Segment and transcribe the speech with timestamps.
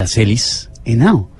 [0.00, 1.30] Aracelis Henao.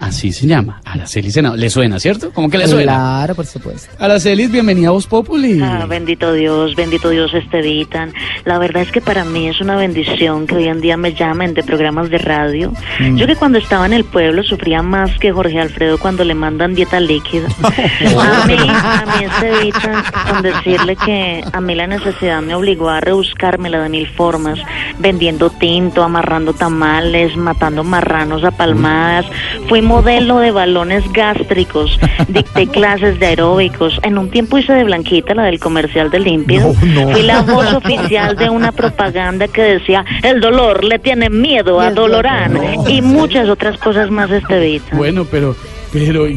[0.00, 0.80] Así se llama.
[0.84, 1.56] Aracelis Henao.
[1.56, 2.30] ¿Le suena, cierto?
[2.32, 2.92] ¿Cómo que le suena?
[2.94, 3.90] Claro, por supuesto.
[3.98, 5.60] Aracelis, bienvenida a Voz Populi.
[5.62, 8.14] Ah, bendito Dios, bendito Dios Estevitan.
[8.46, 11.52] La verdad es que para mí es una bendición que hoy en día me llamen
[11.52, 12.72] de programas de radio.
[13.14, 16.74] Yo que cuando estaba en el pueblo sufría más que Jorge Alfredo cuando le mandan
[16.74, 17.48] dieta líquida.
[17.62, 23.00] a mí, a mí Estevitan, con decirle que a mí la necesidad me obligó a
[23.00, 24.58] rebuscármela de mil formas,
[24.98, 29.26] vendiendo tinto, amarrando tamales, matando marranos a palmadas.
[29.68, 33.98] Fui modelo de balones gástricos, dicté clases de aeróbicos.
[34.04, 36.72] En un tiempo hice de Blanquita, la del comercial de Límpido.
[36.74, 41.90] Fui la voz oficial de una propaganda que decía, el dolor le tiene miedo a
[41.90, 42.56] Dolorán.
[42.88, 44.96] Y muchas otras cosas más, Estevita.
[44.96, 45.56] Bueno, pero,
[45.92, 46.28] pero,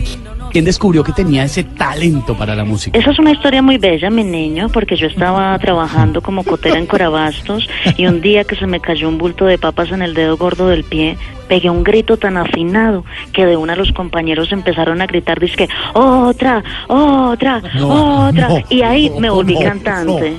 [0.53, 2.97] ¿quién descubrió que tenía ese talento para la música?
[2.97, 6.85] Esa es una historia muy bella, mi niño, porque yo estaba trabajando como cotera en
[6.85, 10.37] Corabastos y un día que se me cayó un bulto de papas en el dedo
[10.37, 15.07] gordo del pie, pegué un grito tan afinado que de una los compañeros empezaron a
[15.07, 20.35] gritar, que otra, otra, otra, y ahí me volví cantante.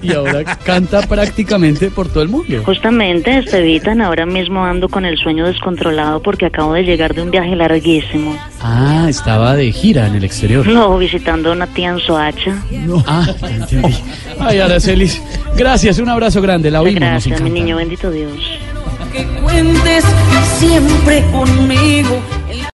[0.00, 2.62] y ahora canta prácticamente por todo el mundo.
[2.64, 7.30] Justamente, Estevitan, ahora mismo ando con el sueño descontrolado porque acabo de llegar de un
[7.32, 8.36] viaje larguísimo.
[8.64, 10.66] Ah, estaba de gira en el exterior.
[10.66, 12.62] No, visitando a una tía en Soacha.
[13.06, 13.94] Ah, ya entendí.
[14.38, 15.20] Ay, Aracelis,
[15.56, 17.60] gracias, un abrazo grande, la oímos, nos Gracias, mi encanta.
[17.64, 18.32] niño, bendito Dios.
[19.12, 20.04] que cuentes
[20.58, 22.18] siempre conmigo.